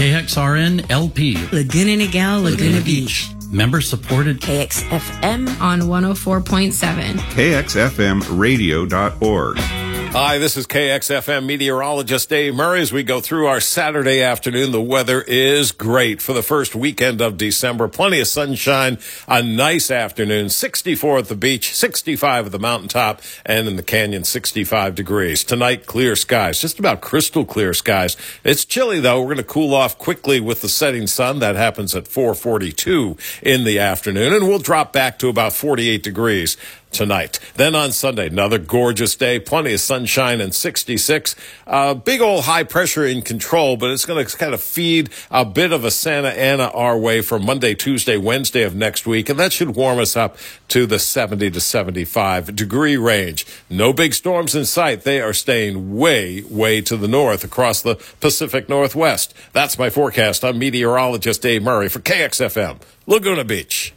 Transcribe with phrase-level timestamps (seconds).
[0.00, 1.34] KXRN LP.
[1.52, 3.28] Laguna Niguel, Laguna, Laguna Beach.
[3.50, 4.40] Member supported.
[4.40, 7.16] KXFM on 104.7.
[7.16, 9.79] KXFMradio.org.
[10.12, 12.80] Hi, this is KXFM meteorologist Dave Murray.
[12.80, 17.20] As we go through our Saturday afternoon, the weather is great for the first weekend
[17.20, 17.86] of December.
[17.86, 18.98] Plenty of sunshine,
[19.28, 20.48] a nice afternoon.
[20.48, 25.44] 64 at the beach, 65 at the mountaintop, and in the canyon, 65 degrees.
[25.44, 28.16] Tonight, clear skies, just about crystal clear skies.
[28.42, 29.20] It's chilly though.
[29.20, 31.38] We're going to cool off quickly with the setting sun.
[31.38, 36.56] That happens at 442 in the afternoon, and we'll drop back to about 48 degrees
[36.90, 37.38] tonight.
[37.54, 41.36] Then on Sunday, another gorgeous day, plenty of sunshine and 66.
[41.66, 45.44] Uh, big old high pressure in control, but it's going to kind of feed a
[45.44, 49.38] bit of a Santa Ana our way for Monday, Tuesday, Wednesday of next week, and
[49.38, 50.36] that should warm us up
[50.68, 53.46] to the 70 to 75 degree range.
[53.68, 55.02] No big storms in sight.
[55.02, 59.34] They are staying way, way to the north across the Pacific Northwest.
[59.52, 60.44] That's my forecast.
[60.44, 63.92] I'm meteorologist Dave Murray for KXFM, Laguna Beach.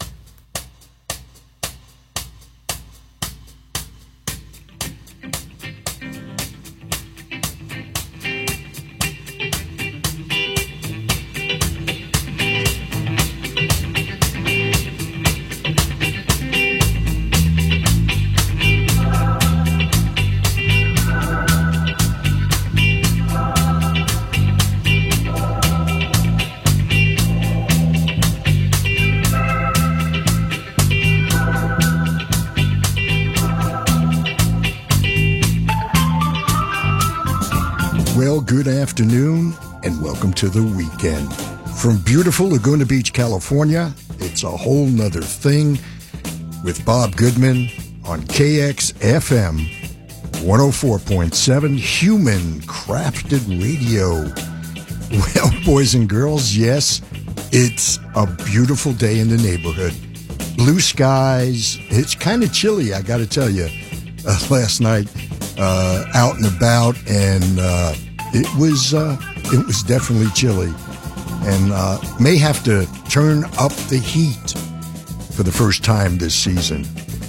[38.64, 41.34] Good afternoon and welcome to the weekend.
[41.76, 45.78] From beautiful Laguna Beach, California, it's a whole nother thing
[46.64, 47.68] with Bob Goodman
[48.06, 49.68] on KXFM
[50.46, 54.32] 104.7 Human Crafted Radio.
[55.36, 57.02] Well, boys and girls, yes,
[57.52, 59.94] it's a beautiful day in the neighborhood.
[60.56, 61.78] Blue skies.
[61.90, 63.68] It's kind of chilly, I got to tell you.
[64.28, 65.08] Uh, last night,
[65.60, 67.94] uh, out and about, and uh,
[68.34, 70.74] it was uh, it was definitely chilly,
[71.44, 74.52] and uh, may have to turn up the heat
[75.36, 76.86] for the first time this season.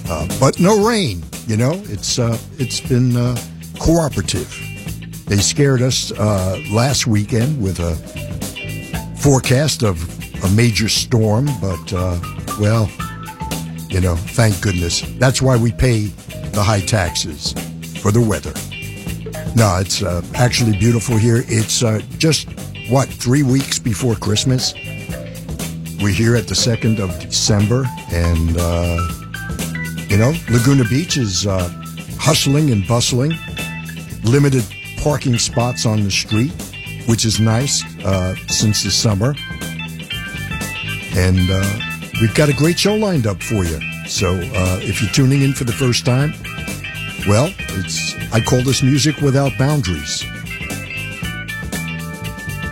[0.09, 1.73] Uh, but no rain, you know.
[1.85, 3.37] It's uh, it's been uh,
[3.79, 4.49] cooperative.
[5.27, 7.95] They scared us uh, last weekend with a
[9.17, 9.97] forecast of
[10.43, 11.91] a major storm, but
[12.59, 12.89] well,
[13.89, 15.01] you know, thank goodness.
[15.17, 16.05] That's why we pay
[16.51, 17.53] the high taxes
[18.01, 18.53] for the weather.
[19.55, 21.45] No, it's uh, actually beautiful here.
[21.47, 22.49] It's uh, just,
[22.89, 24.73] what, three weeks before Christmas?
[26.01, 28.97] We're here at the 2nd of December, and, uh,
[30.09, 31.69] you know, Laguna Beach is uh,
[32.19, 33.31] hustling and bustling.
[34.23, 34.65] Limited
[34.97, 36.51] parking spots on the street,
[37.07, 39.35] which is nice uh, since the summer.
[41.15, 41.79] And uh,
[42.19, 43.79] we've got a great show lined up for you.
[44.05, 44.33] So
[44.81, 46.33] if you're tuning in for the first time,
[47.27, 50.23] well, it's I call this music without boundaries.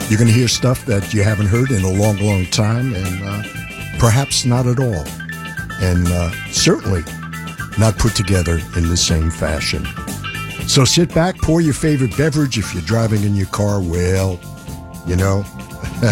[0.10, 3.24] You're going to hear stuff that you haven't heard in a long, long time, and
[3.24, 3.44] uh,
[3.98, 5.06] perhaps not at all,
[5.82, 7.04] and uh, certainly
[7.80, 9.86] not put together in the same fashion.
[10.68, 13.82] So sit back, pour your favorite beverage if you're driving in your car.
[13.82, 14.40] Well,
[15.08, 15.44] you know,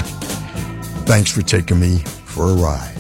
[1.06, 2.96] thanks for taking me for a ride.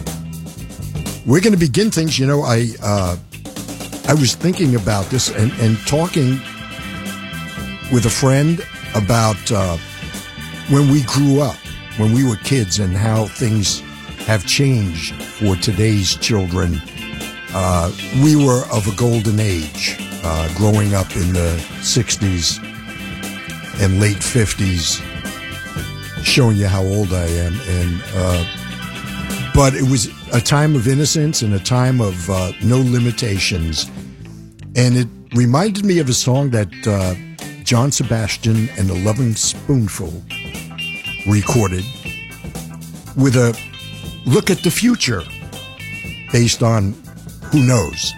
[1.25, 2.19] We're going to begin things.
[2.19, 3.15] You know, I uh,
[4.07, 6.39] I was thinking about this and, and talking
[7.91, 8.61] with a friend
[8.95, 9.77] about uh,
[10.69, 11.55] when we grew up,
[11.97, 13.81] when we were kids, and how things
[14.25, 16.81] have changed for today's children.
[17.53, 17.91] Uh,
[18.23, 22.59] we were of a golden age, uh, growing up in the 60s
[23.81, 25.01] and late 50s,
[26.23, 27.53] showing you how old I am.
[27.67, 32.77] And, uh, but it was a time of innocence and a time of uh, no
[32.77, 33.89] limitations.
[34.75, 37.15] And it reminded me of a song that uh,
[37.63, 40.13] John Sebastian and the Lovin' Spoonful
[41.27, 41.83] recorded
[43.17, 43.57] with a
[44.25, 45.23] look at the future
[46.31, 46.93] based on
[47.51, 48.13] who knows,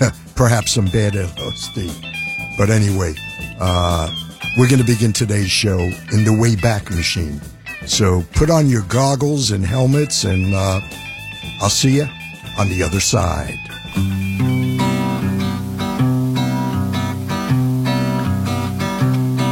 [0.34, 2.56] perhaps some bad LSD.
[2.58, 3.14] But anyway,
[3.58, 4.14] uh,
[4.58, 7.40] we're going to begin today's show in the Wayback Machine.
[7.86, 10.80] So put on your goggles and helmets, and uh,
[11.60, 12.08] I'll see you
[12.58, 13.58] on the other side.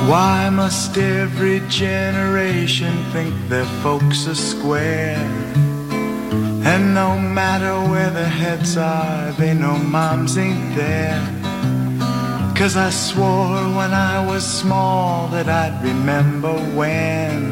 [0.09, 5.17] Why must every generation think their folks are square?
[6.65, 11.21] And no matter where their heads are, they know moms ain't there.
[12.55, 17.52] Cause I swore when I was small that I'd remember when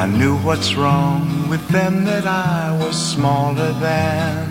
[0.00, 4.48] I knew what's wrong with them that I was smaller than.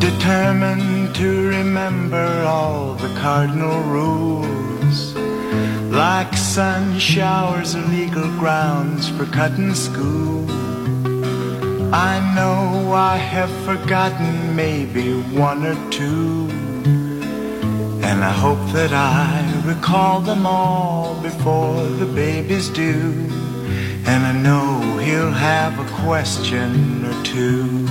[0.00, 5.14] Determined to remember all the cardinal rules.
[5.92, 10.50] Like sun showers are legal grounds for cutting school.
[11.92, 16.49] I know I have forgotten maybe one or two.
[18.10, 19.30] And I hope that I
[19.64, 23.14] recall them all before the baby's due.
[24.04, 27.86] And I know he'll have a question or two.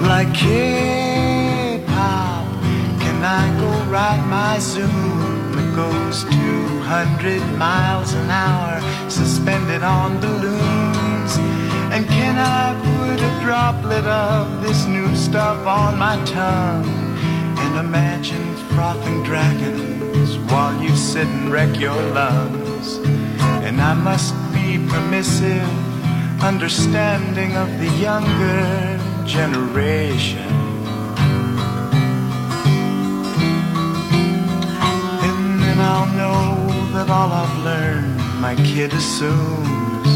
[0.00, 2.46] Like, hey, Pop,
[3.04, 5.52] can I go ride my Zoom?
[5.60, 8.80] It goes 200 miles an hour,
[9.10, 11.36] suspended on balloons.
[11.92, 17.07] And can I put a droplet of this new stuff on my tongue?
[17.78, 22.96] Imagine frothing dragons while you sit and wreck your lungs.
[23.66, 25.62] And I must be permissive,
[26.42, 30.50] understanding of the younger generation.
[35.22, 40.08] And then I'll know that all I've learned my kid assumes.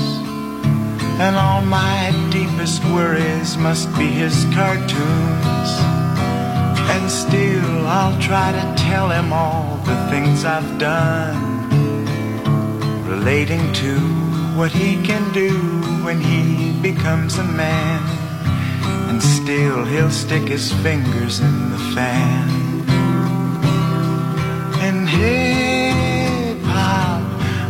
[1.21, 5.92] And all my deepest worries must be his cartoons.
[6.91, 11.53] And still I'll try to tell him all the things I've done
[13.07, 13.99] relating to
[14.57, 15.53] what he can do
[16.05, 18.01] when he becomes a man.
[19.09, 22.49] And still he'll stick his fingers in the fan.
[24.81, 27.23] And hey, Pop,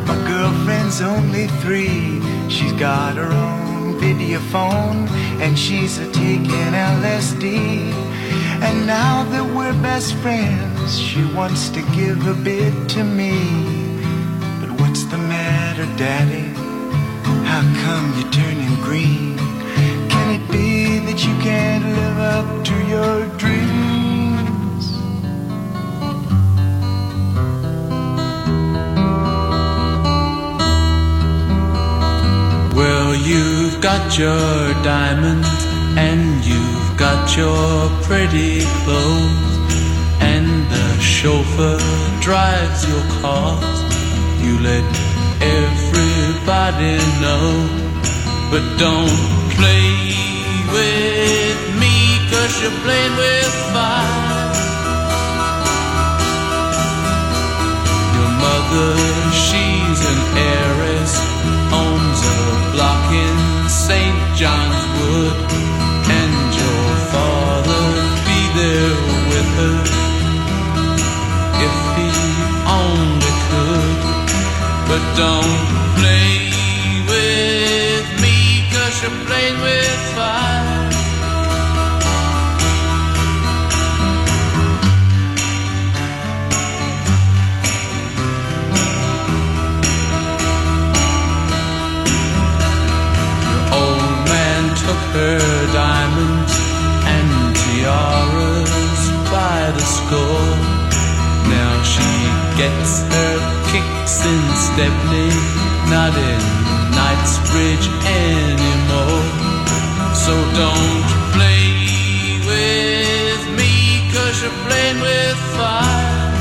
[0.07, 2.21] my girlfriend's only three.
[2.49, 5.09] She's got her own video phone
[5.43, 8.12] and she's a taking LSD.
[8.67, 13.35] And now that we're best friends, she wants to give a bit to me.
[14.61, 16.49] But what's the matter, Daddy?
[17.51, 19.37] How come you're turning green?
[20.13, 24.85] Can it be that you can't live up to your dreams?
[32.77, 35.49] Well, you've got your diamonds
[35.99, 39.55] and you've got your pretty clothes,
[40.21, 41.81] and the chauffeur
[42.21, 43.79] drives your cars.
[44.45, 44.87] You let
[45.59, 47.49] everybody know,
[48.53, 49.19] but don't
[49.59, 49.91] play
[50.77, 51.97] with me,
[52.31, 54.55] cause you're playing with fire.
[58.17, 58.91] Your mother,
[59.47, 60.62] she's an heiress,
[75.17, 75.67] don't
[75.99, 76.51] play
[77.07, 78.65] with me,
[79.03, 80.89] you're playing with fire.
[93.49, 95.41] The old man took her
[95.73, 96.55] diamonds
[97.15, 97.29] and
[97.61, 100.57] tiaras by the score.
[101.51, 102.13] Now she
[102.57, 103.62] gets her
[104.23, 105.29] kicks in Stepney,
[105.91, 106.41] not in
[106.95, 109.23] Knightsbridge anymore.
[110.15, 116.33] So don't play with me, cause you're playing with fire.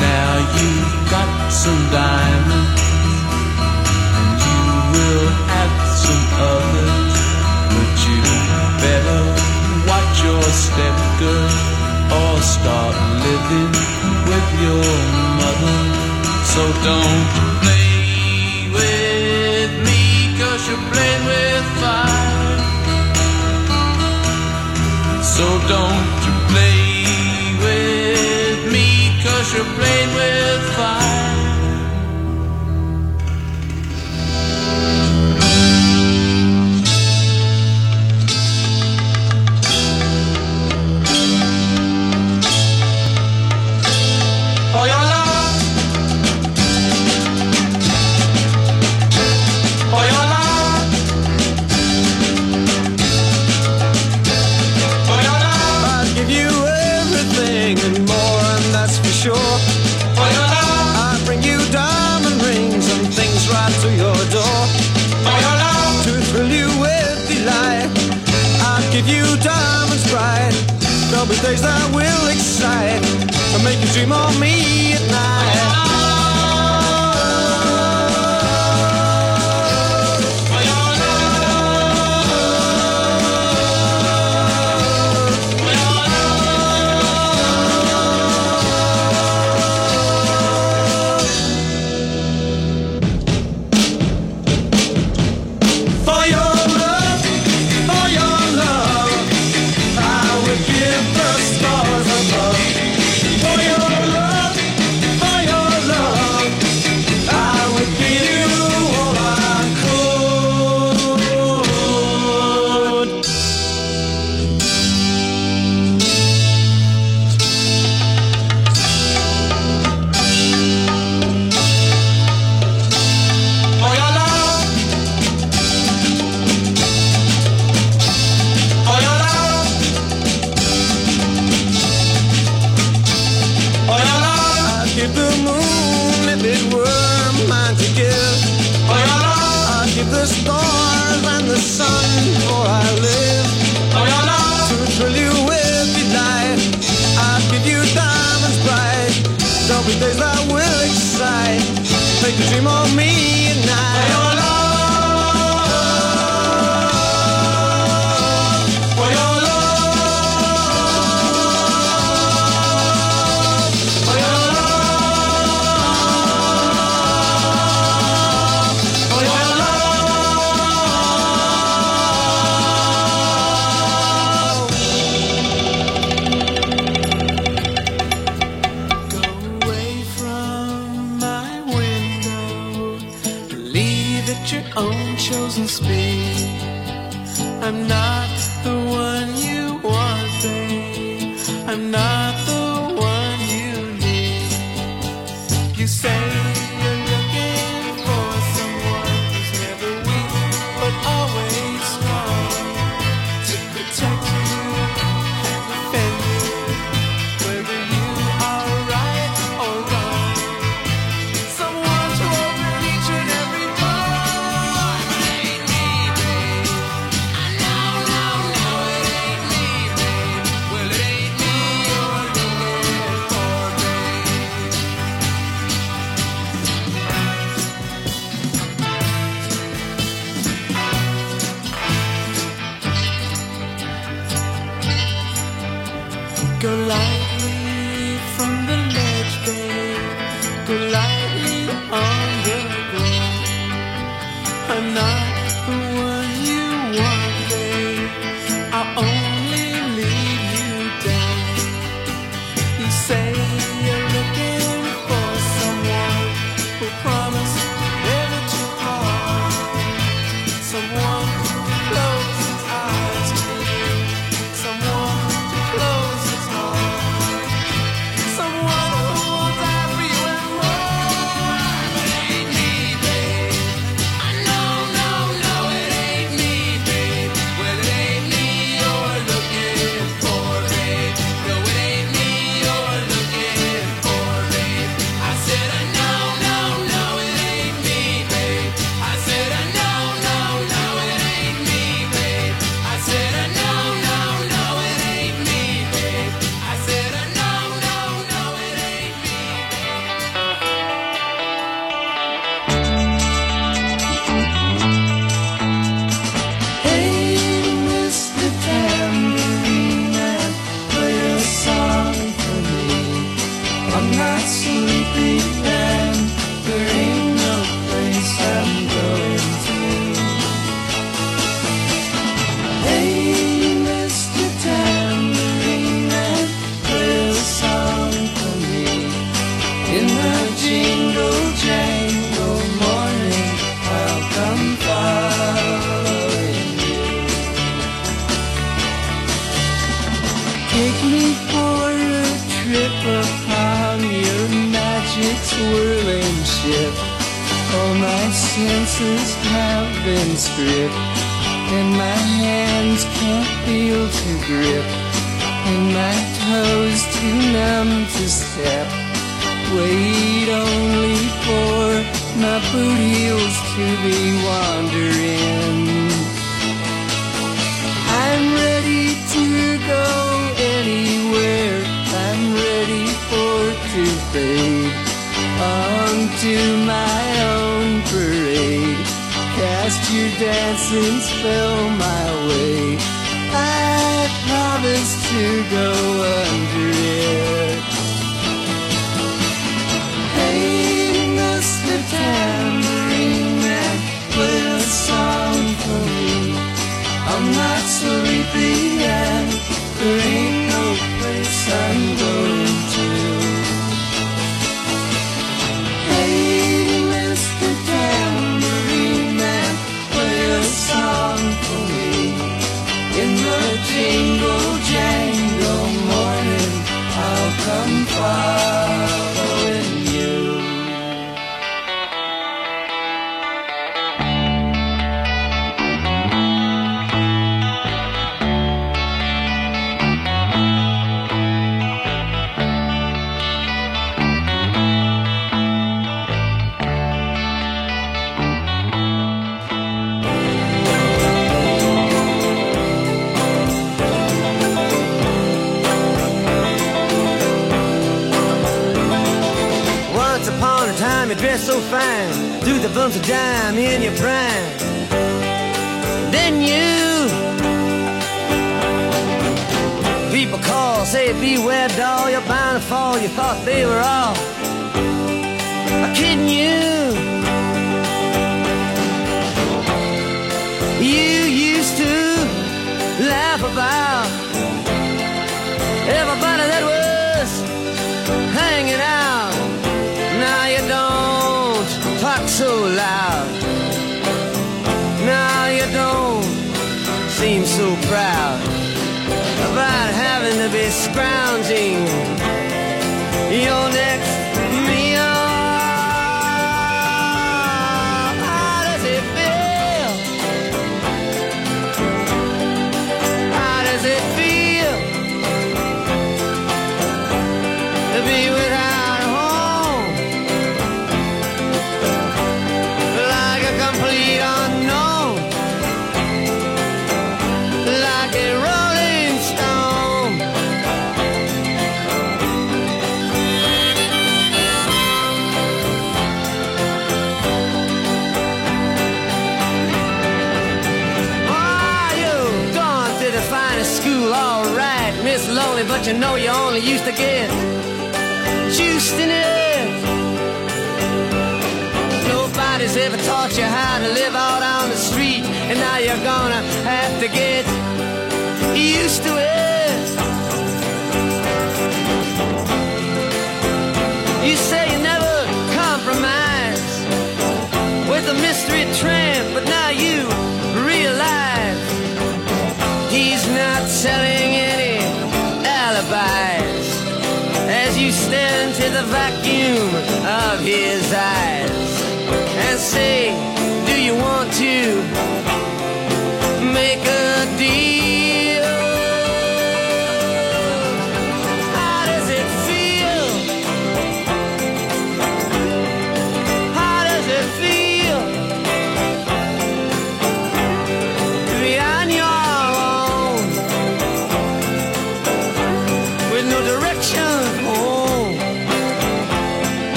[0.00, 2.82] Now you've got some diamonds
[4.18, 7.14] and you will have some others,
[7.72, 8.18] but you
[8.84, 9.22] better
[9.88, 11.50] watch your step, girl,
[12.12, 13.72] or start living
[14.30, 14.86] with your
[15.40, 15.78] mother.
[16.52, 17.26] So don't
[17.62, 17.90] play
[18.78, 20.02] with me,
[20.38, 22.58] cause you're playing with fire.
[25.34, 26.82] So don't you play
[27.64, 28.86] with me,
[29.24, 30.95] cause you're playing with fire.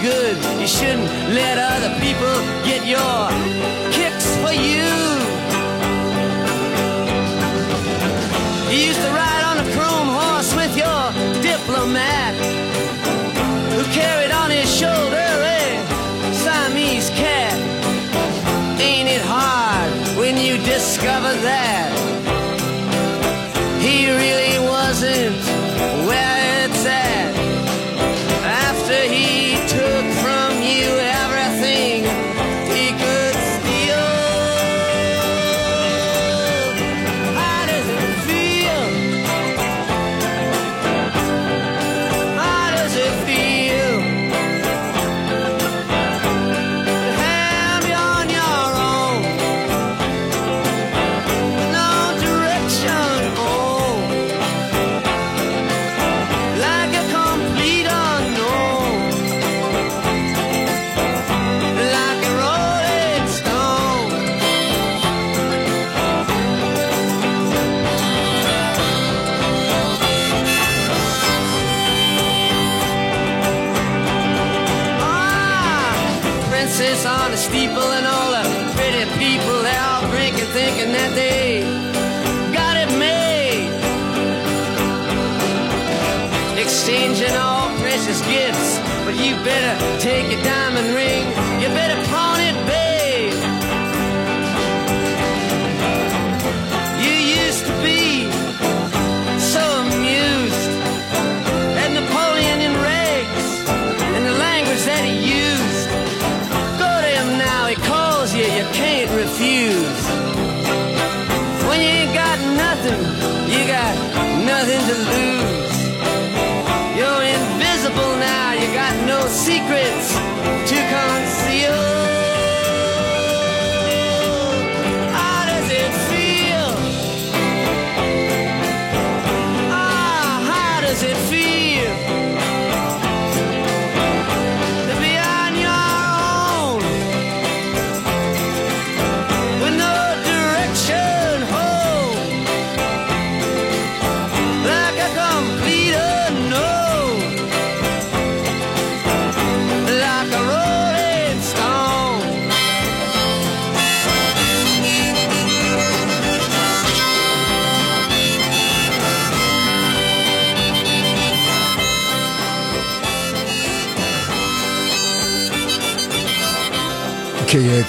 [0.00, 0.36] good.
[0.60, 2.34] You shouldn't let other people
[2.64, 3.20] get your
[3.90, 4.86] kicks for you.
[8.70, 11.02] You used to ride on a chrome horse with your
[11.42, 12.34] diplomat
[13.74, 17.56] who carried on his shoulder a Siamese cat.
[18.80, 21.67] Ain't it hard when you discover that?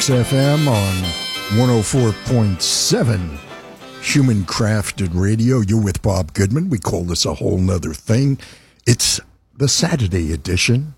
[0.07, 0.95] fm on
[1.57, 3.37] 104.7
[4.01, 5.59] Human Crafted Radio.
[5.59, 6.69] You're with Bob Goodman.
[6.69, 8.39] We call this a whole nother thing.
[8.87, 9.19] It's
[9.55, 10.95] the Saturday edition.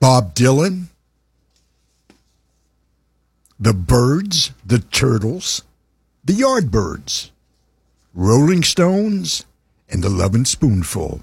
[0.00, 0.88] Bob Dylan,
[3.58, 5.62] the Byrds, the Turtles,
[6.24, 7.30] the Yardbirds,
[8.12, 9.46] Rolling Stones,
[9.88, 11.22] and the Lovin' Spoonful.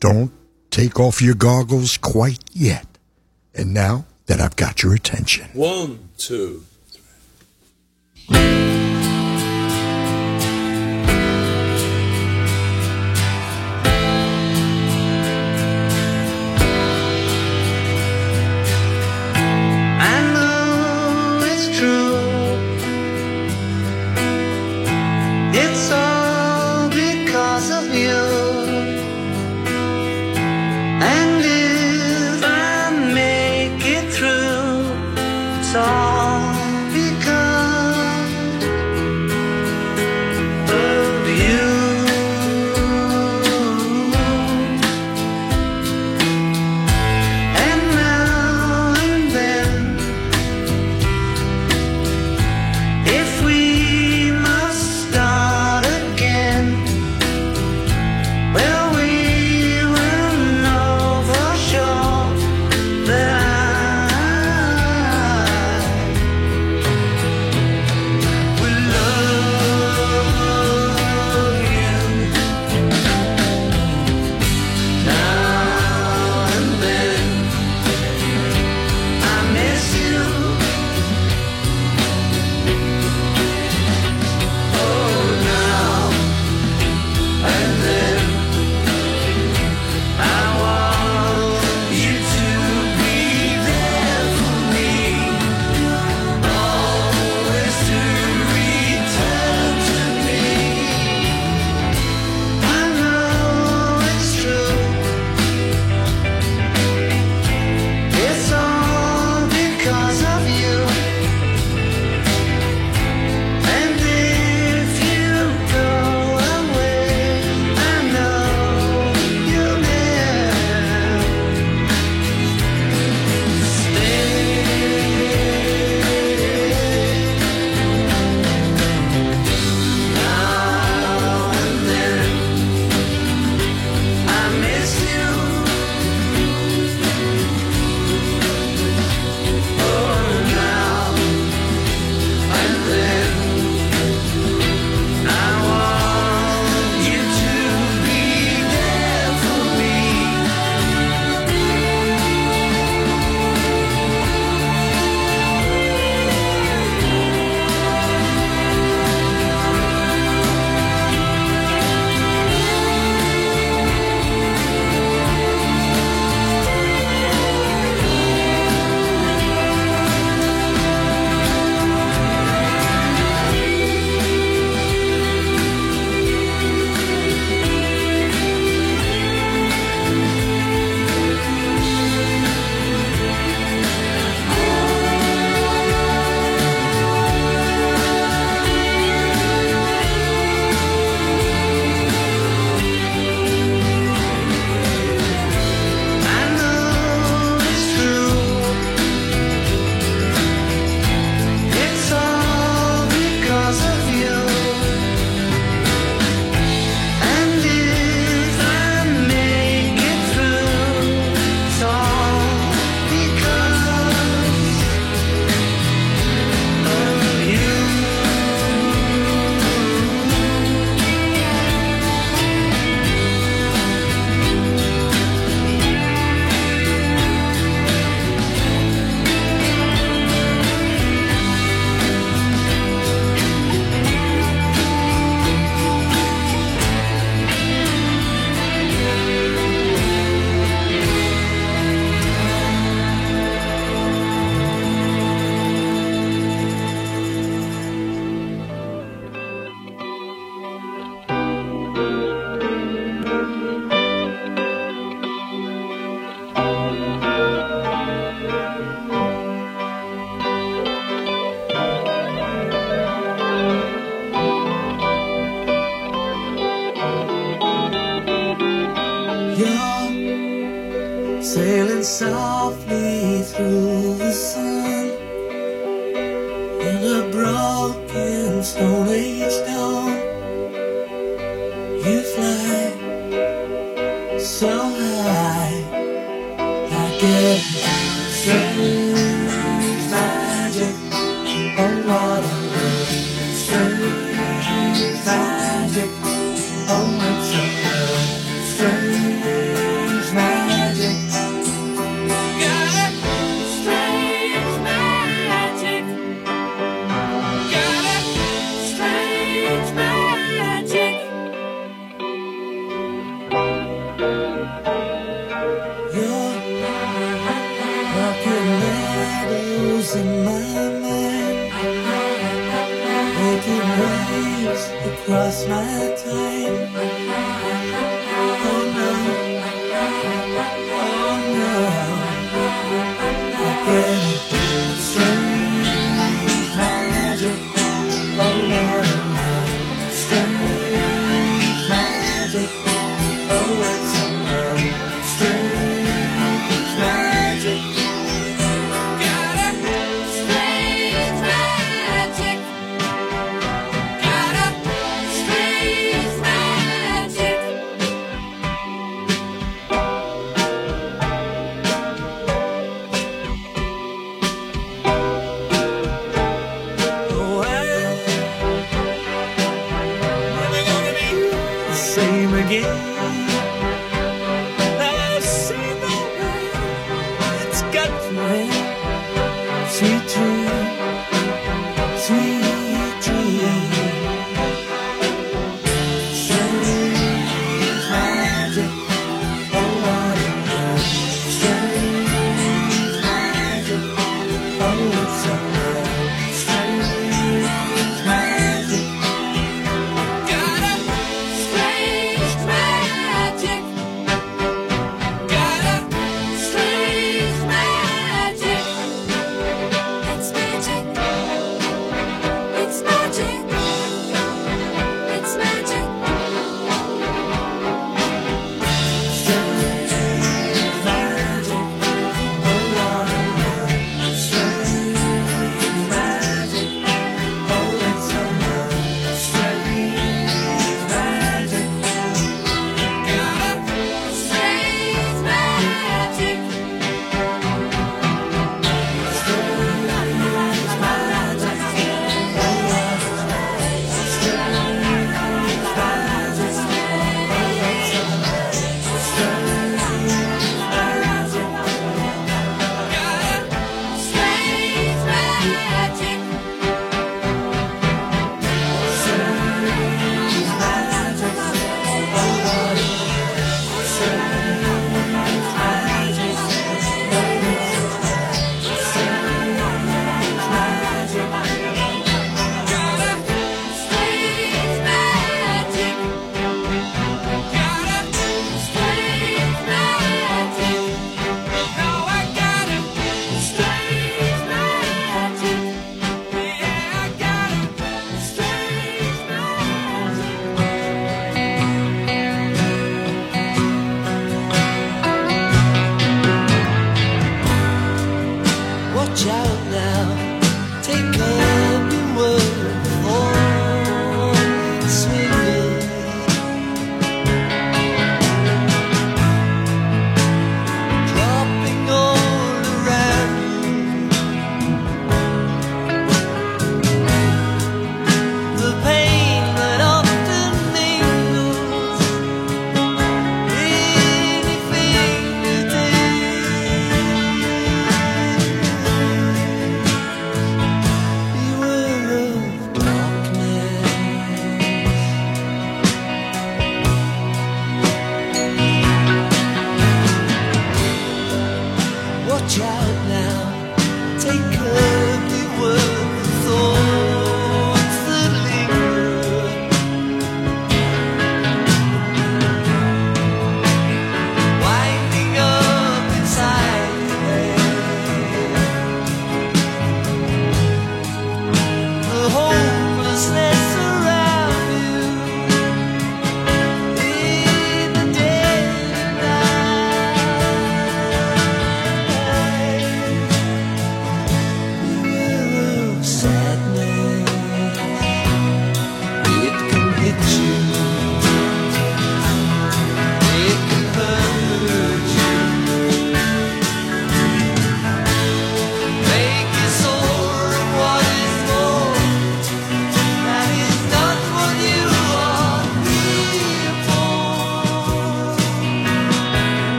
[0.00, 0.32] Don't
[0.70, 2.87] take off your goggles quite yet.
[3.58, 5.48] And now that I've got your attention.
[5.52, 6.64] One, two,
[8.28, 8.77] three.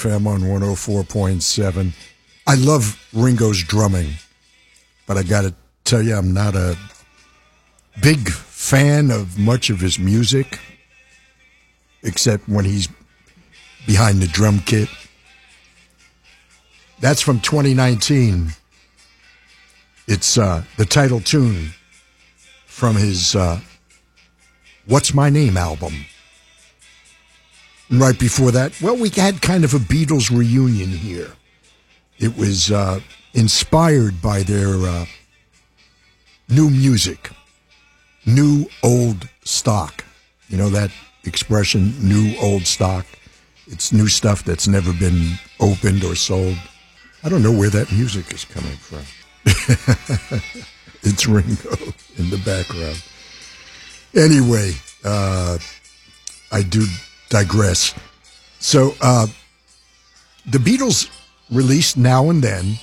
[0.00, 1.92] KXFM on 104.7.
[2.46, 4.14] I love Ringo's drumming,
[5.06, 6.76] but I got to tell you, I'm not a
[8.02, 10.58] big fan of much of his music,
[12.02, 12.88] except when he's
[13.86, 14.88] behind the drum kit.
[17.00, 18.50] That's from 2019.
[20.06, 21.70] It's uh, the title tune
[22.66, 23.60] from his uh,
[24.86, 26.06] What's My Name album.
[27.90, 31.32] Right before that, well, we had kind of a Beatles reunion here.
[32.18, 33.00] It was uh,
[33.34, 35.06] inspired by their uh,
[36.48, 37.30] new music,
[38.24, 40.04] new old stock.
[40.48, 40.92] You know that
[41.24, 43.06] expression, new old stock?
[43.66, 46.58] It's new stuff that's never been opened or sold.
[47.24, 49.02] I don't know where that music is coming from.
[51.02, 53.02] it's Ringo in the background.
[54.14, 54.74] Anyway,
[55.04, 55.58] uh,
[56.52, 56.86] I do
[57.30, 57.94] digress.
[58.58, 59.26] So, uh,
[60.44, 61.08] the Beatles
[61.50, 62.74] released Now and Then,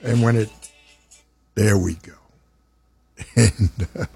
[0.00, 0.50] and when it,
[1.56, 2.12] there we go.
[3.36, 4.06] And uh,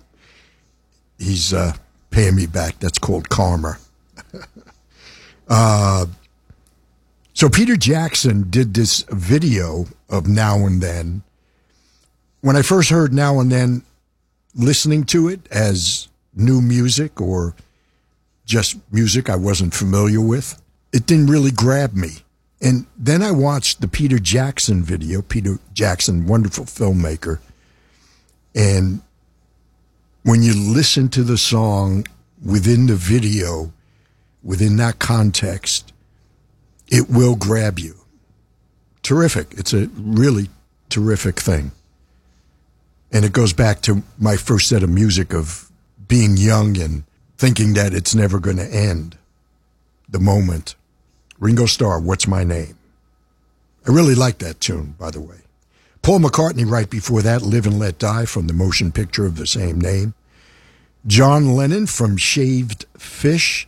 [1.19, 1.75] he's uh,
[2.11, 2.79] paying me back.
[2.79, 3.79] That's called karma.
[5.49, 6.07] uh,
[7.35, 11.23] so, Peter Jackson did this video of Now and Then.
[12.41, 13.83] When I first heard Now and Then,
[14.55, 17.55] listening to it as new music or
[18.45, 20.61] just music I wasn't familiar with,
[20.93, 22.11] it didn't really grab me.
[22.61, 25.23] And then I watched the Peter Jackson video.
[25.23, 27.39] Peter Jackson, wonderful filmmaker.
[28.55, 29.03] And
[30.23, 32.07] when you listen to the song
[32.43, 33.73] within the video,
[34.43, 35.93] within that context,
[36.89, 37.97] it will grab you.
[39.03, 39.49] Terrific.
[39.53, 40.49] It's a really
[40.89, 41.73] terrific thing.
[43.13, 45.71] And it goes back to my first set of music of
[46.09, 47.05] being young and
[47.37, 49.19] thinking that it's never going to end.
[50.09, 50.75] The moment.
[51.39, 52.79] Ringo Starr, What's My Name?
[53.87, 55.37] I really like that tune, by the way.
[56.03, 59.47] Paul McCartney, right before that, Live and Let Die from the motion picture of the
[59.47, 60.15] same name.
[61.07, 63.67] John Lennon from Shaved Fish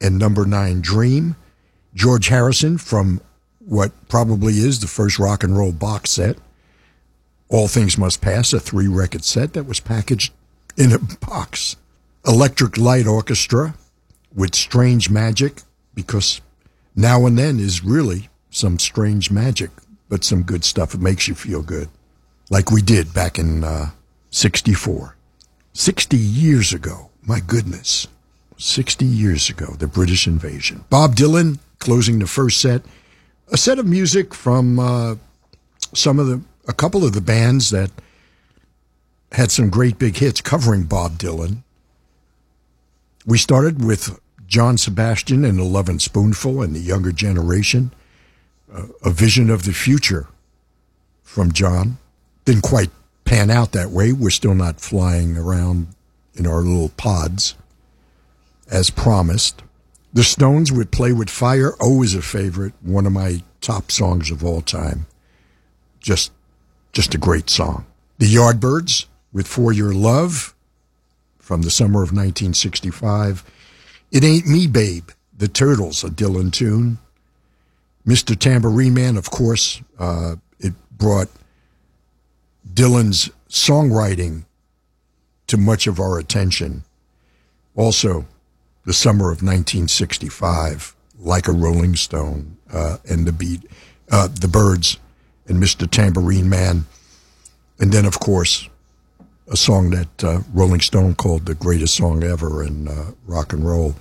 [0.00, 1.36] and Number Nine Dream.
[1.94, 3.20] George Harrison from
[3.58, 6.36] what probably is the first rock and roll box set.
[7.48, 10.32] All Things Must Pass, a three record set that was packaged
[10.76, 11.76] in a box.
[12.26, 13.74] Electric Light Orchestra
[14.34, 15.62] with Strange Magic,
[15.94, 16.40] because
[16.96, 19.70] now and then is really some strange magic,
[20.08, 20.94] but some good stuff.
[20.94, 21.88] It makes you feel good,
[22.50, 23.90] like we did back in uh,
[24.30, 25.16] 64.
[25.74, 28.06] 60 years ago, my goodness.
[28.56, 30.84] 60 years ago, the British invasion.
[30.88, 32.82] Bob Dylan closing the first set.
[33.52, 35.16] A set of music from uh,
[35.92, 37.90] some of the, a couple of the bands that
[39.32, 41.63] had some great big hits covering Bob Dylan.
[43.26, 47.92] We started with John Sebastian and and Spoonful and the younger generation,
[48.72, 50.28] uh, a vision of the future
[51.22, 51.98] from John.
[52.44, 52.90] Didn't quite
[53.24, 54.12] pan out that way.
[54.12, 55.88] We're still not flying around
[56.34, 57.54] in our little pods
[58.70, 59.62] as promised.
[60.12, 64.44] The Stones would play with fire, always a favorite, one of my top songs of
[64.44, 65.06] all time.
[65.98, 66.30] Just
[66.92, 67.86] just a great song.
[68.18, 70.53] The Yardbirds with For Your Love
[71.44, 73.44] from the summer of 1965.
[74.10, 76.98] It Ain't Me, Babe, The Turtles, a Dylan tune.
[78.06, 78.38] Mr.
[78.38, 81.28] Tambourine Man, of course, uh, it brought
[82.72, 84.44] Dylan's songwriting
[85.46, 86.82] to much of our attention.
[87.76, 88.26] Also,
[88.86, 93.60] the summer of 1965, like a Rolling Stone, uh, and the beat,
[94.10, 94.96] uh, the Byrds,
[95.46, 95.90] and Mr.
[95.90, 96.86] Tambourine Man,
[97.78, 98.68] and then of course,
[99.48, 103.66] a song that uh, Rolling Stone called the greatest song ever in uh, rock and
[103.66, 103.94] roll.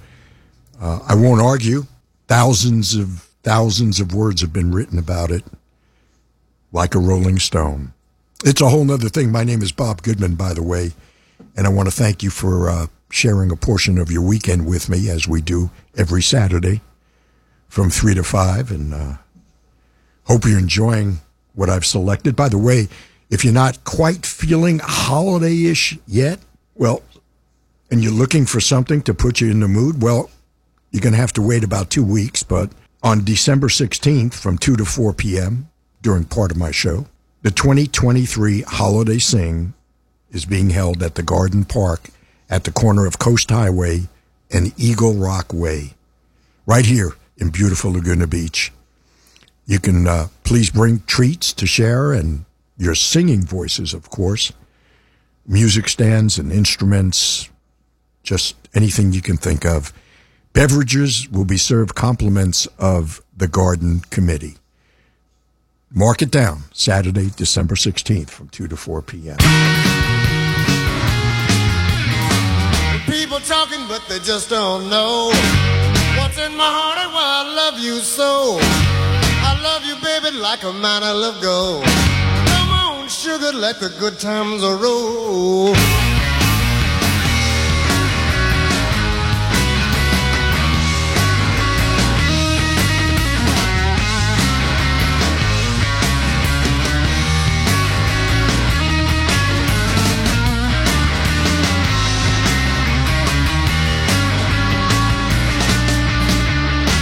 [0.79, 1.83] Uh, I won't argue.
[2.27, 5.43] Thousands of thousands of words have been written about it,
[6.71, 7.93] like a Rolling Stone.
[8.45, 9.31] It's a whole other thing.
[9.31, 10.91] My name is Bob Goodman, by the way,
[11.55, 14.89] and I want to thank you for uh, sharing a portion of your weekend with
[14.89, 16.81] me, as we do every Saturday
[17.67, 19.13] from three to five, and uh,
[20.25, 21.19] hope you're enjoying
[21.53, 22.35] what I've selected.
[22.35, 22.87] By the way,
[23.33, 26.37] if you're not quite feeling holiday ish yet,
[26.75, 27.01] well,
[27.89, 30.29] and you're looking for something to put you in the mood, well,
[30.91, 32.43] you're going to have to wait about two weeks.
[32.43, 32.69] But
[33.01, 35.67] on December 16th from 2 to 4 p.m.,
[36.03, 37.07] during part of my show,
[37.41, 39.73] the 2023 Holiday Sing
[40.29, 42.09] is being held at the Garden Park
[42.51, 44.01] at the corner of Coast Highway
[44.51, 45.95] and Eagle Rock Way,
[46.67, 48.71] right here in beautiful Laguna Beach.
[49.65, 52.45] You can uh, please bring treats to share and
[52.77, 54.51] your singing voices, of course,
[55.45, 57.49] music stands and instruments,
[58.23, 59.93] just anything you can think of.
[60.53, 64.55] Beverages will be served compliments of the Garden Committee.
[65.91, 69.37] Mark it down, Saturday, December 16th from 2 to 4 p.m.
[73.05, 75.31] People talking, but they just don't know
[76.17, 78.57] what's in my heart and why I love you so.
[78.59, 82.12] I love you, baby, like a man I love gold.
[83.03, 85.75] On, sugar, let the good times roll.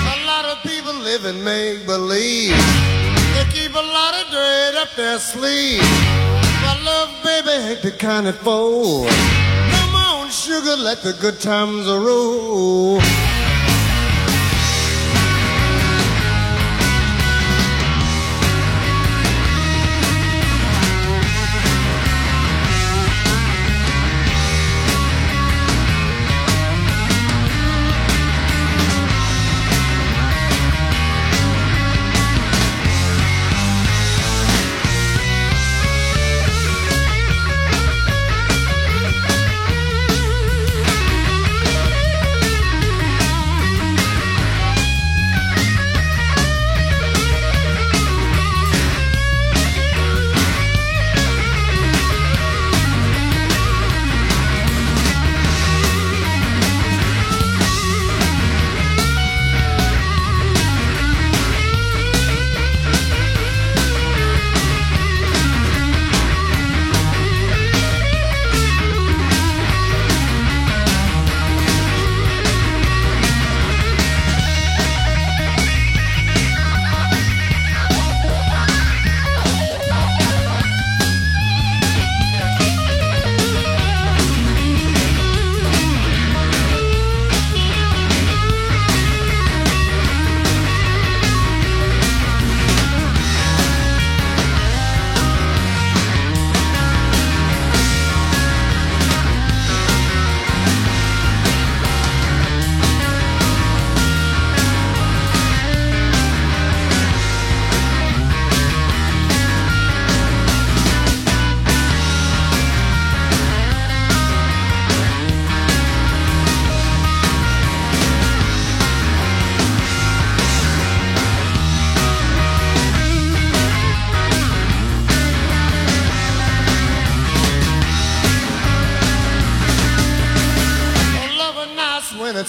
[0.04, 0.46] A lot
[4.82, 5.20] up their.
[6.64, 9.08] My love, baby, the kind that fold.
[9.10, 13.00] Come on, sugar, let the good times roll.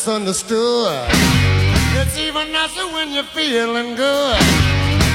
[0.02, 1.08] It's understood.
[1.94, 4.40] It's even nicer when you're feeling good.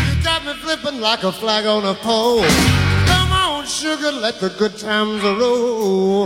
[0.07, 2.45] You got me flipping like a flag on a pole.
[3.05, 6.25] Come on, sugar, let the good times roll.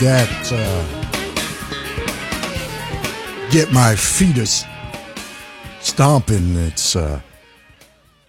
[0.00, 0.84] That uh,
[3.50, 4.64] get my fetus
[5.80, 6.54] stomping?
[6.56, 7.20] It's uh,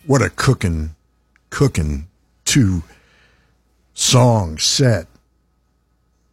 [0.05, 0.95] what a cooking,
[1.51, 2.07] cooking
[2.45, 2.81] two
[3.93, 5.05] song set.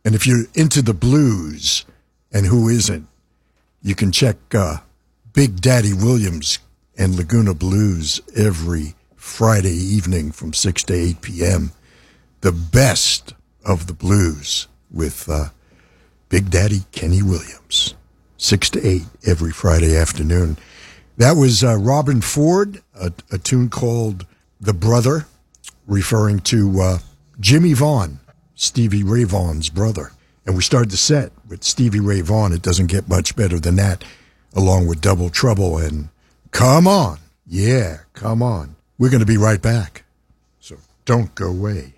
[0.05, 1.84] And if you're into the blues,
[2.32, 3.07] and who isn't,
[3.82, 4.78] you can check uh,
[5.32, 6.59] Big Daddy Williams
[6.97, 11.72] and Laguna Blues every Friday evening from 6 to 8 p.m.
[12.41, 13.34] The best
[13.64, 15.47] of the blues with uh,
[16.28, 17.95] Big Daddy Kenny Williams.
[18.39, 20.57] 6 to 8 every Friday afternoon.
[21.16, 24.26] That was uh, Robben Ford, a, a tune called
[24.61, 25.26] The Brother,
[25.87, 26.99] referring to uh,
[27.41, 28.20] Jimmie Vaughan,
[28.55, 30.12] Stevie Ray Vaughan's brother.
[30.45, 32.53] And we started the set with Stevie Ray Vaughan.
[32.53, 34.05] It doesn't get much better than that,
[34.55, 36.09] along with Double Trouble and
[36.51, 37.18] Come On.
[37.47, 38.76] Yeah, come on.
[38.99, 40.05] We're going to be right back.
[40.59, 41.93] So don't go away.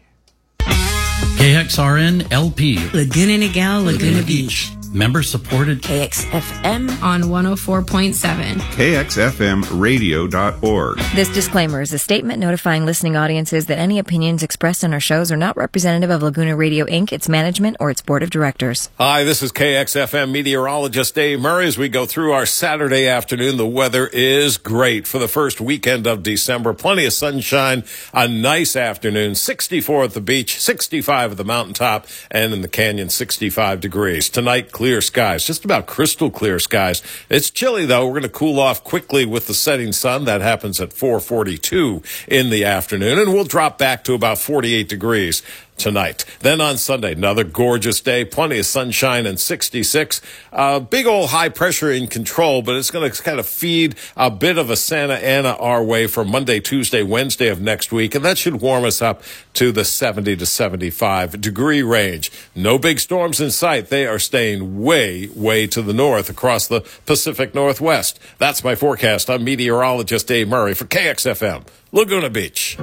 [1.38, 2.78] KXRN LP.
[2.92, 4.77] Laguna Niguel, Laguna Beach.
[4.92, 5.82] Member supported.
[5.82, 8.54] KXFM on 104.7.
[8.54, 10.98] KXFMradio.org.
[11.14, 15.30] This disclaimer is a statement notifying listening audiences that any opinions expressed on our shows
[15.30, 18.90] are not representative of Laguna Radio Inc., its management, or its board of directors.
[18.98, 21.66] Hi, this is KXFM meteorologist Dave Murray.
[21.66, 26.06] As we go through our Saturday afternoon, the weather is great for the first weekend
[26.06, 26.72] of December.
[26.72, 27.84] Plenty of sunshine,
[28.14, 33.08] a nice afternoon, 64 at the beach, 65 at the mountaintop, and in the canyon,
[33.08, 34.28] 65 degrees.
[34.28, 37.02] Tonight, clear skies, just about crystal clear skies.
[37.28, 38.06] It's chilly though.
[38.06, 40.24] We're going to cool off quickly with the setting sun.
[40.24, 45.42] That happens at 442 in the afternoon, and we'll drop back to about 48 degrees
[45.78, 46.24] tonight.
[46.40, 50.20] Then on Sunday, another gorgeous day, plenty of sunshine and 66.
[50.52, 54.30] Uh, big old high pressure in control, but it's going to kind of feed a
[54.30, 58.24] bit of a Santa Ana our way for Monday, Tuesday, Wednesday of next week, and
[58.24, 59.22] that should warm us up
[59.54, 62.30] to the 70 to 75 degree range.
[62.54, 63.88] No big storms in sight.
[63.88, 68.18] They are staying way, way to the north across the Pacific Northwest.
[68.38, 69.30] That's my forecast.
[69.30, 72.78] I'm meteorologist Dave Murray for KXFM, Laguna Beach.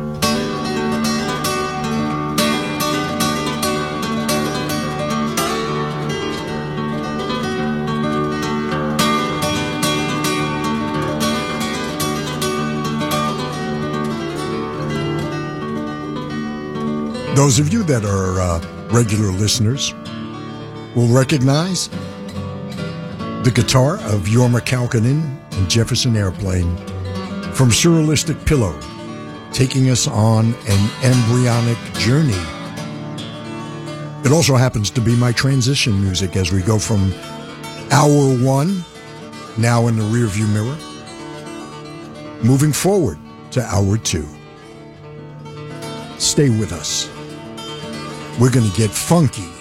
[17.36, 19.94] Those of you that are uh, regular listeners
[20.96, 21.90] will recognize
[23.44, 26.78] the guitar of Jorma Kaukonen and Jefferson Airplane
[27.52, 28.80] from Surrealistic Pillow,
[29.52, 32.42] taking us on an embryonic journey.
[34.24, 37.14] It also happens to be my transition music as we go from
[37.92, 38.82] hour one,
[39.58, 40.78] now in the rearview mirror,
[42.46, 43.20] moving forward
[43.52, 44.26] to hour two.
[46.18, 47.10] Stay with us.
[48.38, 49.55] We're going to get funky.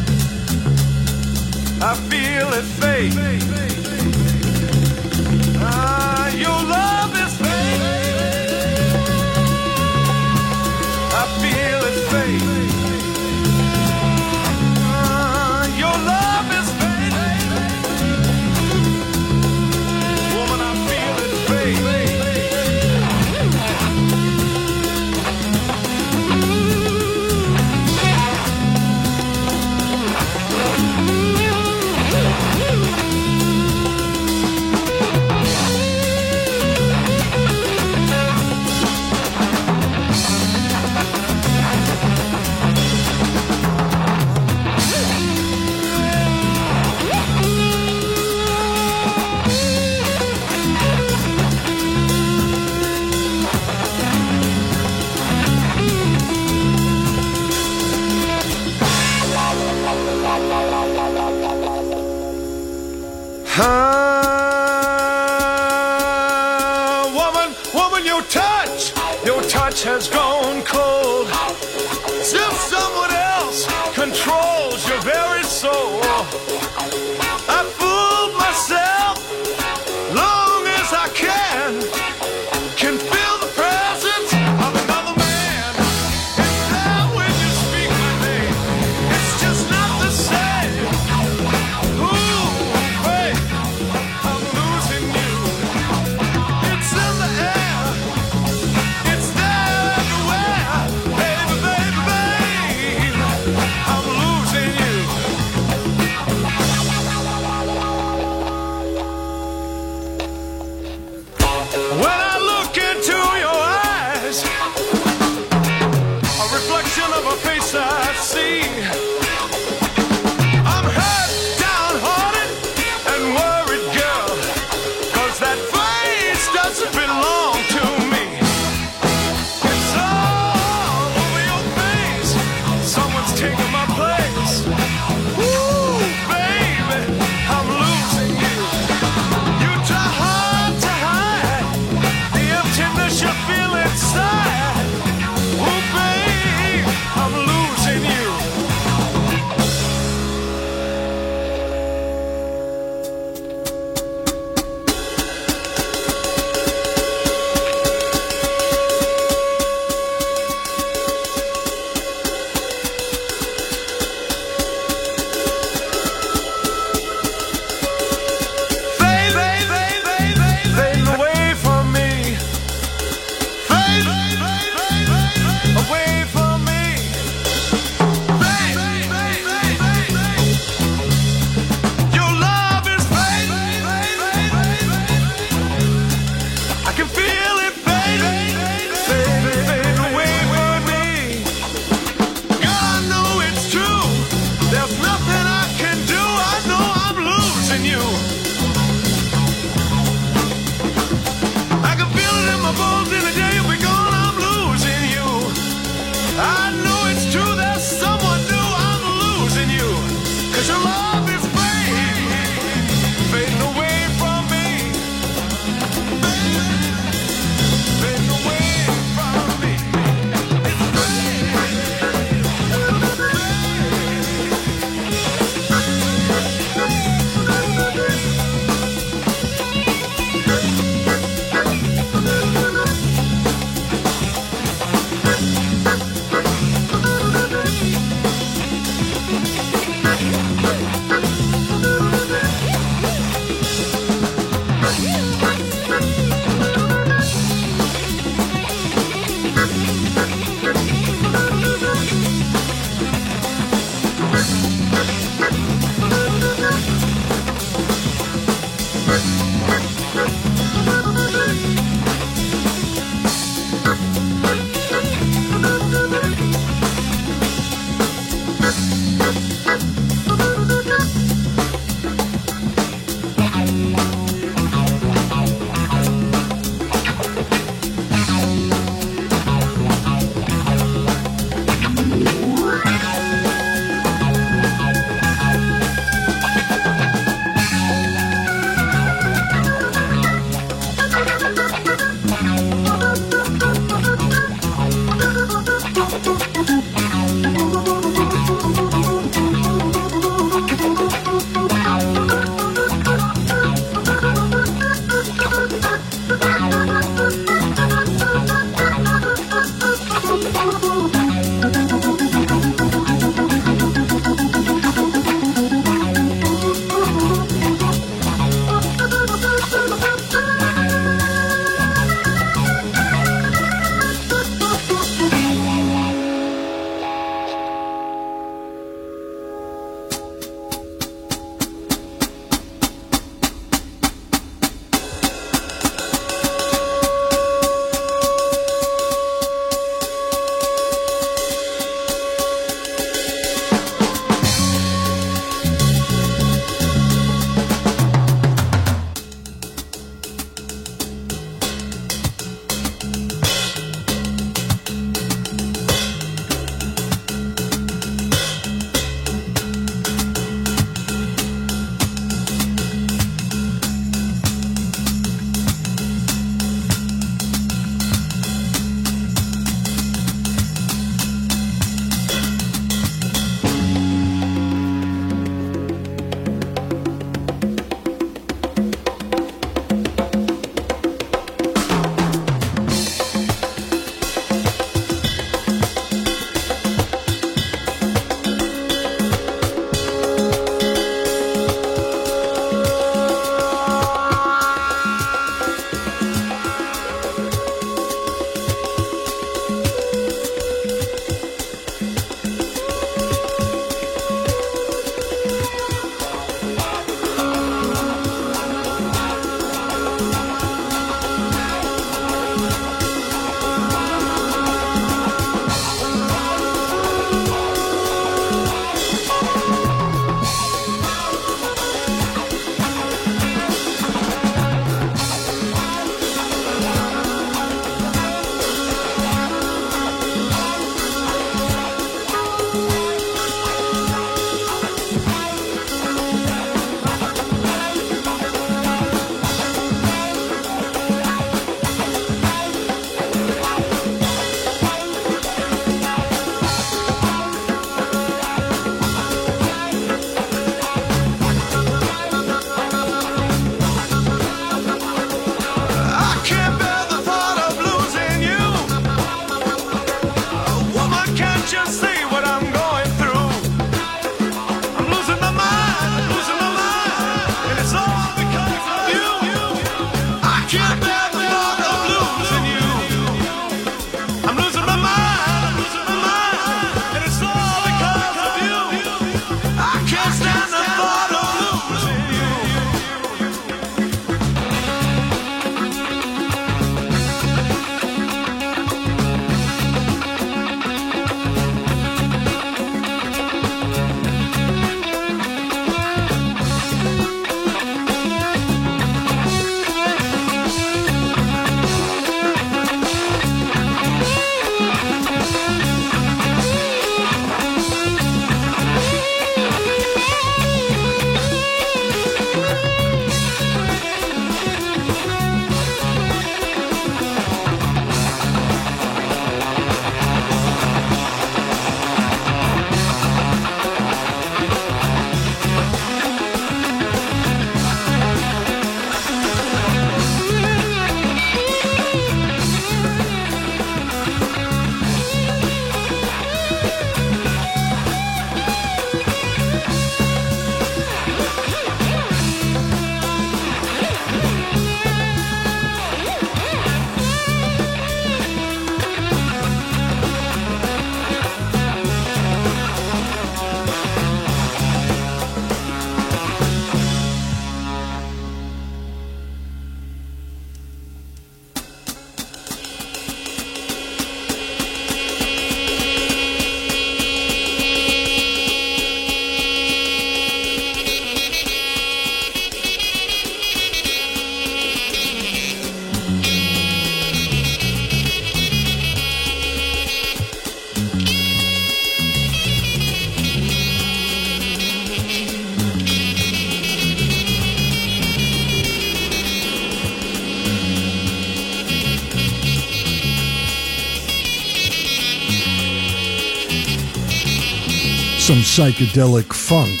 [598.48, 600.00] Some psychedelic funk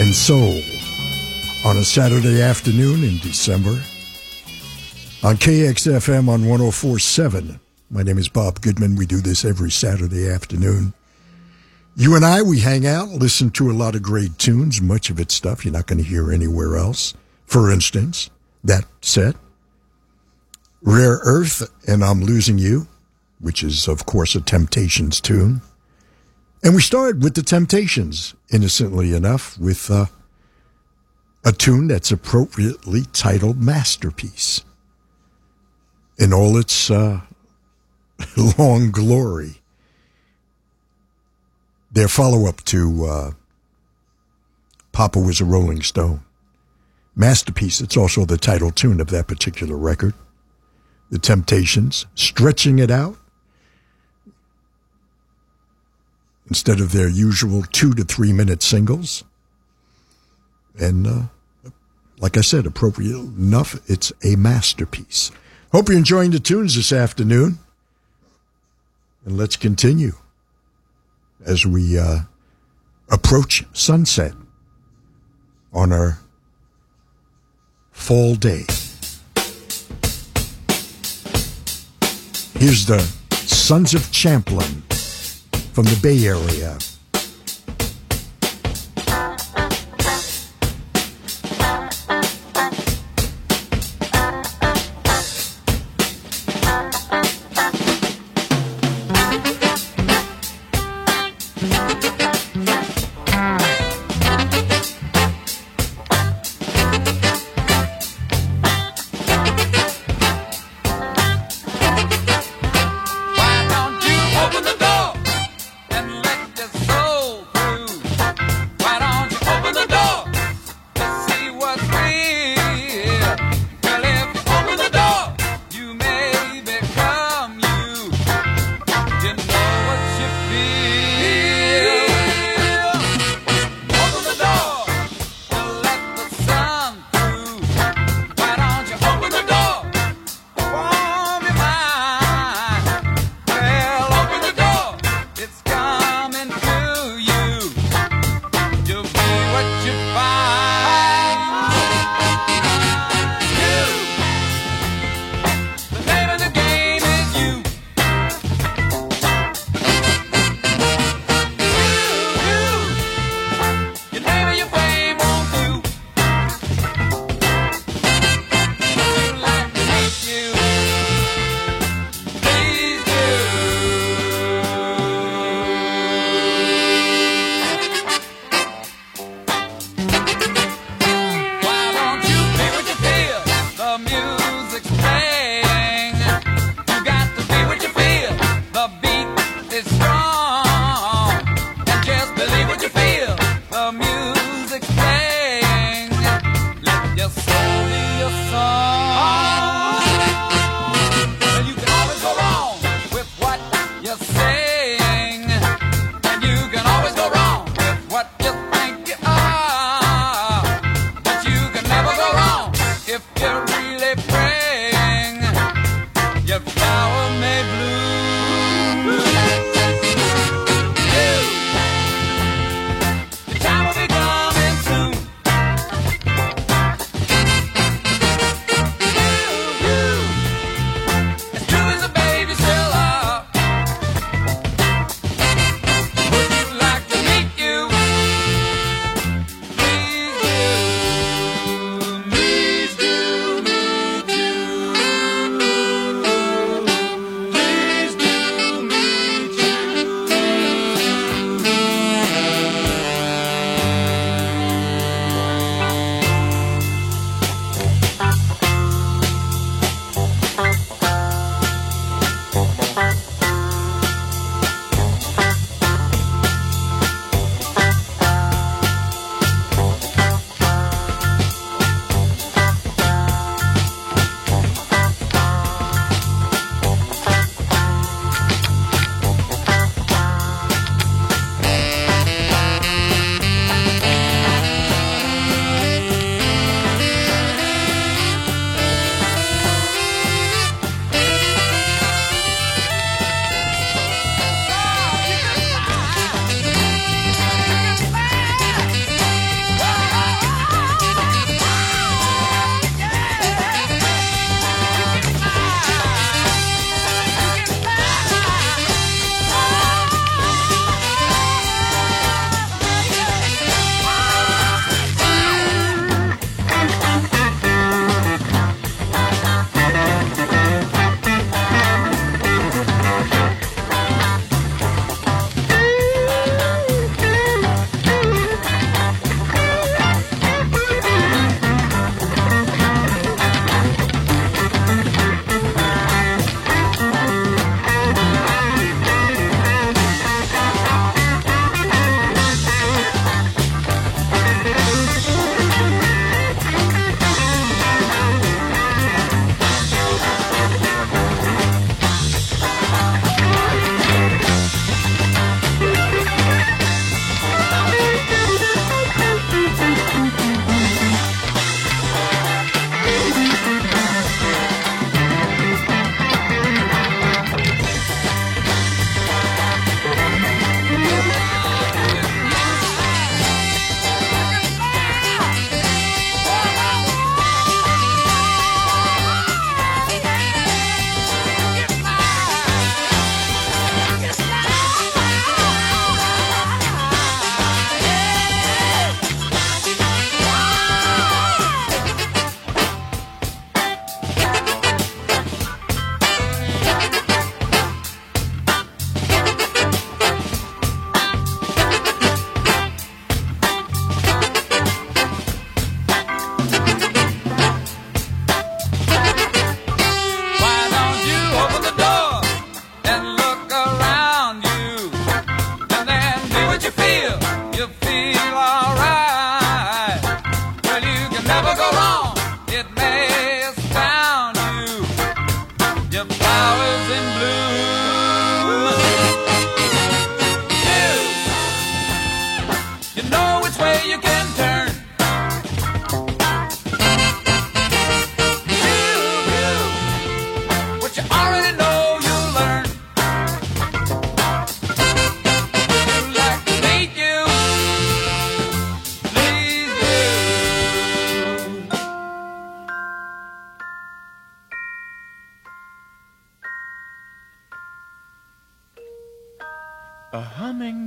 [0.00, 0.60] and soul
[1.64, 3.80] on a Saturday afternoon in December
[5.22, 7.60] on KXFM on 1047.
[7.92, 8.96] My name is Bob Goodman.
[8.96, 10.94] We do this every Saturday afternoon.
[11.94, 15.20] You and I, we hang out, listen to a lot of great tunes, much of
[15.20, 17.14] it stuff you're not going to hear anywhere else.
[17.46, 18.30] For instance,
[18.64, 19.36] that set,
[20.82, 22.88] Rare Earth and I'm Losing You,
[23.38, 25.62] which is, of course, a Temptations tune.
[26.62, 30.06] And we started with the Temptations, innocently enough, with uh,
[31.44, 34.64] a tune that's appropriately titled Masterpiece
[36.18, 37.20] in all its uh,
[38.58, 39.60] long glory.
[41.92, 43.30] Their follow up to uh,
[44.92, 46.22] Papa Was a Rolling Stone.
[47.14, 50.14] Masterpiece, it's also the title tune of that particular record.
[51.10, 53.16] The Temptations, stretching it out
[56.48, 59.24] instead of their usual two to three minute singles.
[60.80, 61.22] And uh,
[62.18, 65.30] like I said, appropriate enough, it's a masterpiece.
[65.72, 67.58] Hope you're enjoying the tunes this afternoon.
[69.24, 70.12] And let's continue
[71.44, 72.20] as we uh,
[73.10, 74.32] approach sunset
[75.72, 76.18] on our
[77.90, 78.64] fall day.
[82.54, 83.00] Here's the
[83.30, 84.82] Sons of Champlin
[85.78, 86.87] from the Bay Area.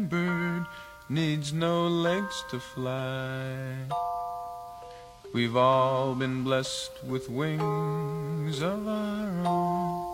[0.10, 0.66] Bird
[1.10, 3.76] needs no legs to fly.
[5.34, 10.08] We've all been blessed with wings of our own.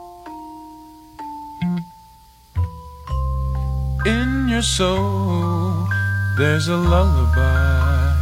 [4.06, 5.88] In your soul,
[6.38, 8.14] there's a lullaby.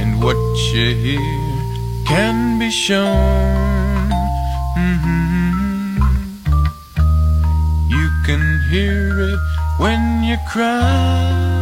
[0.00, 0.36] And what
[0.72, 3.59] you hear can be shown.
[8.70, 9.40] Hear it
[9.78, 11.59] when you cry.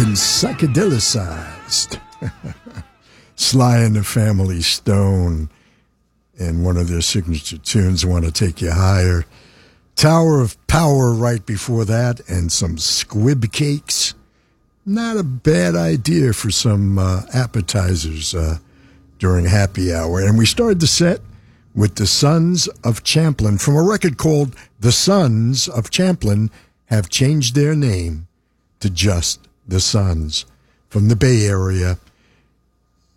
[0.00, 2.00] Been psychedelicized.
[3.36, 5.50] Sly and the Family Stone
[6.38, 9.26] and one of their signature tunes, Want to Take You Higher.
[9.96, 14.14] Tower of Power right before that, and some squib cakes.
[14.86, 18.56] Not a bad idea for some uh, appetizers uh,
[19.18, 20.20] during happy hour.
[20.20, 21.20] And we started the set
[21.74, 26.50] with the Sons of Champlin from a record called The Sons of Champlin
[26.86, 28.28] Have Changed Their Name
[28.78, 30.44] to just The Sons
[30.88, 31.98] from the Bay Area.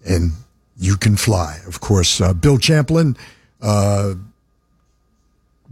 [0.06, 0.32] And
[0.78, 1.60] You Can Fly.
[1.68, 3.16] Of course, uh, Bill Champlin,
[3.62, 4.16] uh,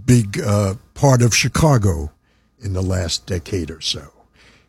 [0.06, 2.12] big uh, part of Chicago
[2.60, 4.12] in the last decade or so.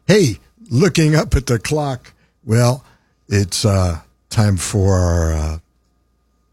[0.07, 0.39] Hey,
[0.71, 2.13] looking up at the clock,
[2.45, 2.85] well,
[3.29, 5.59] it's uh, time for our uh,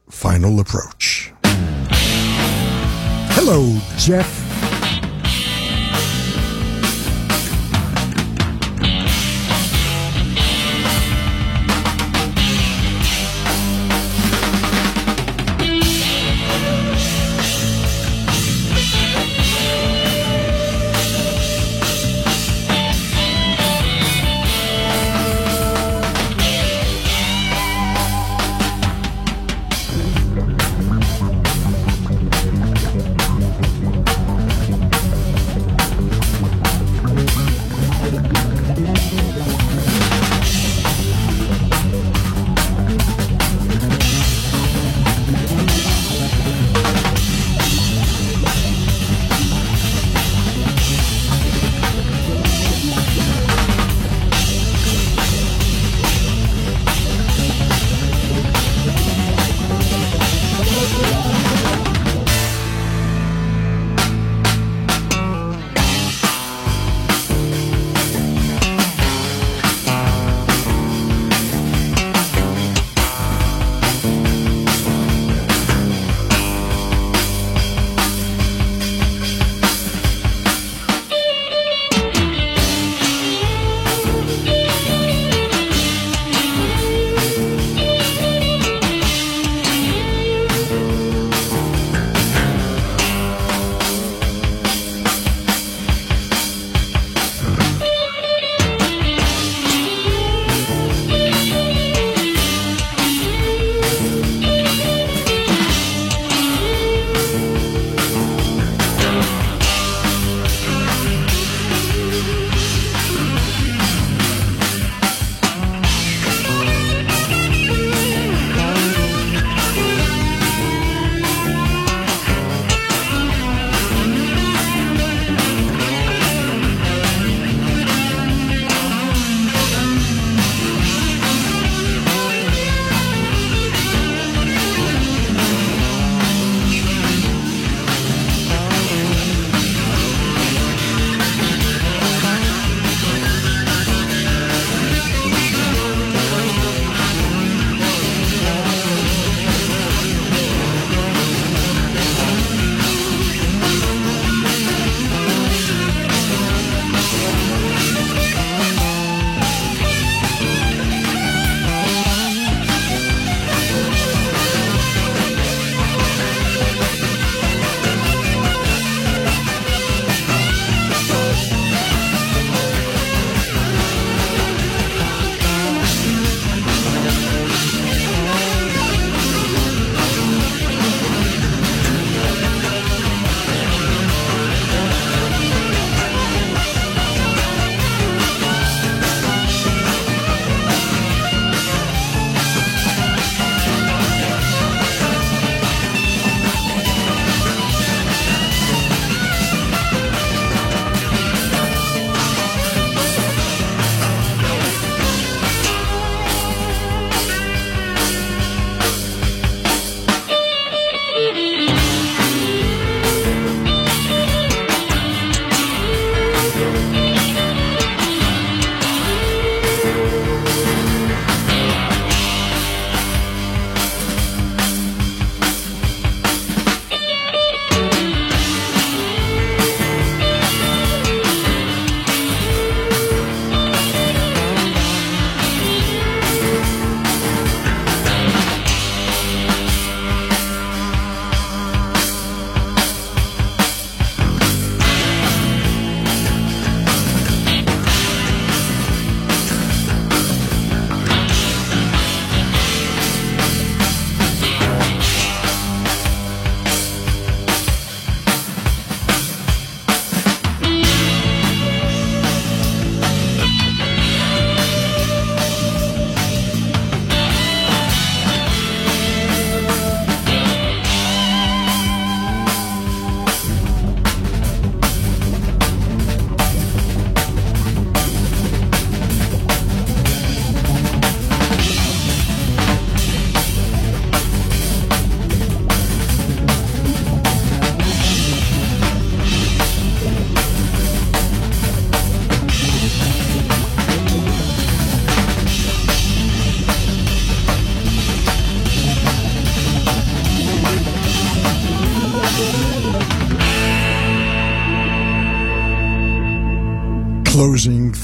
[0.10, 1.34] final approach.
[3.32, 4.39] Hello, Jeff.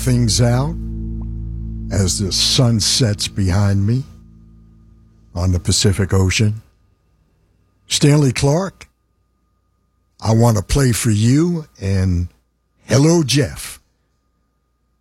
[0.06, 0.76] Things out
[1.92, 4.04] as the sun sets behind me
[5.34, 6.62] on the Pacific Ocean.
[7.88, 8.88] Stanley Clarke,
[10.22, 12.28] I want to play for you and
[12.84, 13.80] Hello Jeff,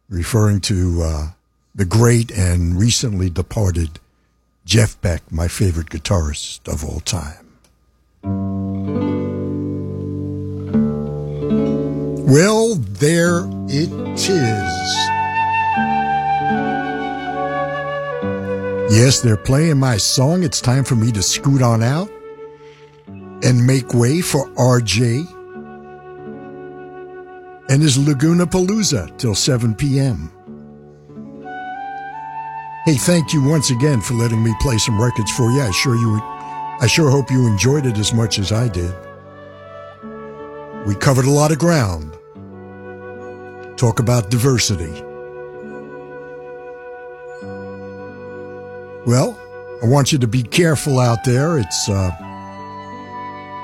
[0.09, 1.29] referring to uh,
[1.75, 4.01] the great and recently departed
[4.65, 7.45] Jeff Beck, my favorite guitarist of all time.
[12.27, 14.31] Well, there it is.
[18.91, 20.43] Yes, they're playing my song.
[20.43, 22.11] It's time for me to scoot on out
[23.07, 25.27] and make way for RJ
[27.69, 30.33] and his Laguna Palooza till 7 p.m.
[32.87, 35.61] Hey, thank you once again for letting me play some records for you.
[35.61, 36.21] I sure you
[36.81, 38.95] I sure hope you enjoyed it as much as I did.
[40.87, 42.13] We covered a lot of ground.
[43.79, 44.93] Talk about diversity.
[49.07, 49.39] Well,
[49.83, 51.59] I want you to be careful out there.
[51.59, 52.11] It's uh,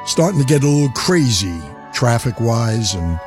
[0.06, 1.58] starting to get a little crazy
[1.92, 3.20] traffic wise and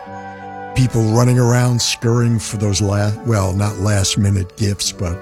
[0.75, 5.15] people running around scurrying for those last, well, not last minute gifts, but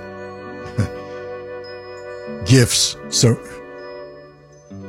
[2.46, 2.96] gifts.
[3.10, 3.38] So,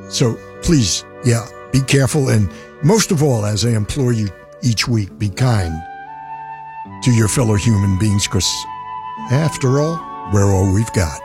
[0.09, 2.29] so please, yeah, be careful.
[2.29, 2.49] And
[2.83, 4.29] most of all, as I implore you
[4.63, 5.75] each week, be kind
[7.03, 8.49] to your fellow human beings because
[9.31, 10.01] after all,
[10.33, 11.21] we're all we've got.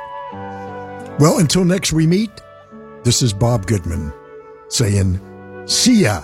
[1.20, 2.30] Well, until next we meet,
[3.04, 4.14] this is Bob Goodman
[4.70, 5.20] saying,
[5.66, 6.24] see ya.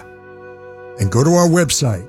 [0.99, 2.07] And go to our website,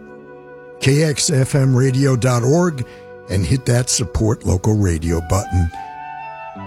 [0.80, 2.86] kxfmradio.org,
[3.30, 5.70] and hit that support local radio button.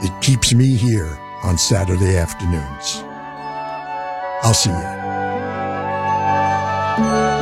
[0.01, 3.03] It keeps me here on Saturday afternoons.
[4.43, 5.06] I'll see you.
[6.98, 7.36] Música